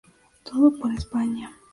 [0.43, 1.55] Todo por España.